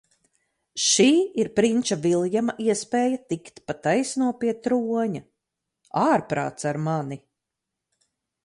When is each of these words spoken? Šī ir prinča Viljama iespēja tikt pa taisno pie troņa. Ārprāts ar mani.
Šī 0.83 1.03
ir 1.41 1.49
prinča 1.59 1.97
Viljama 2.05 2.55
iespēja 2.63 3.19
tikt 3.33 3.61
pa 3.67 3.77
taisno 3.83 4.31
pie 4.41 4.57
troņa. 4.69 5.23
Ārprāts 6.07 6.71
ar 6.73 6.81
mani. 6.89 7.23